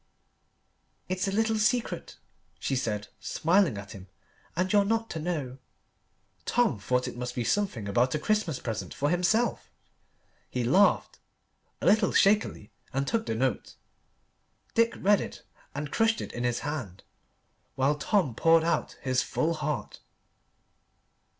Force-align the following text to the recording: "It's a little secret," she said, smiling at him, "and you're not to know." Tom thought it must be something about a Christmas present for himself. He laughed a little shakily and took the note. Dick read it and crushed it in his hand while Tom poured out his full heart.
"It's 1.09 1.27
a 1.27 1.31
little 1.31 1.59
secret," 1.59 2.17
she 2.57 2.75
said, 2.75 3.09
smiling 3.19 3.77
at 3.77 3.91
him, 3.91 4.07
"and 4.55 4.73
you're 4.73 4.83
not 4.83 5.11
to 5.11 5.19
know." 5.19 5.59
Tom 6.43 6.79
thought 6.79 7.07
it 7.07 7.15
must 7.15 7.35
be 7.35 7.43
something 7.43 7.87
about 7.87 8.15
a 8.15 8.17
Christmas 8.19 8.57
present 8.59 8.95
for 8.95 9.11
himself. 9.11 9.69
He 10.49 10.63
laughed 10.63 11.19
a 11.81 11.85
little 11.85 12.13
shakily 12.13 12.71
and 12.91 13.05
took 13.07 13.27
the 13.27 13.35
note. 13.35 13.75
Dick 14.73 14.95
read 14.97 15.21
it 15.21 15.43
and 15.75 15.91
crushed 15.91 16.19
it 16.19 16.31
in 16.33 16.45
his 16.45 16.61
hand 16.61 17.03
while 17.75 17.93
Tom 17.93 18.33
poured 18.33 18.63
out 18.63 18.97
his 19.03 19.21
full 19.21 19.53
heart. 19.53 19.99